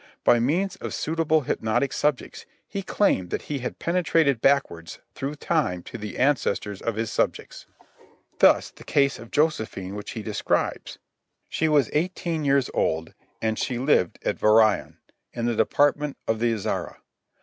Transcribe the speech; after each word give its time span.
By 0.23 0.39
means 0.39 0.77
of 0.77 0.95
suitable 0.95 1.41
hypnotic 1.41 1.93
subjects 1.93 2.47
he 2.67 2.81
claimed 2.81 3.29
that 3.29 3.43
he 3.43 3.59
had 3.59 3.77
penetrated 3.77 4.41
backwards 4.41 4.97
through 5.13 5.35
time 5.35 5.83
to 5.83 5.97
the 5.99 6.17
ancestors 6.17 6.81
of 6.81 6.95
his 6.95 7.11
subjects. 7.11 7.67
Thus, 8.39 8.71
the 8.71 8.83
case 8.83 9.19
of 9.19 9.29
Josephine 9.29 9.93
which 9.93 10.13
he 10.13 10.23
describes. 10.23 10.97
She 11.49 11.69
was 11.69 11.91
eighteen 11.93 12.43
years 12.43 12.71
old 12.73 13.13
and 13.43 13.59
she 13.59 13.77
lived 13.77 14.17
at 14.25 14.39
Voiron, 14.39 14.97
in 15.33 15.45
the 15.45 15.55
department 15.55 16.17
of 16.27 16.39
the 16.39 16.51
Isère. 16.51 16.95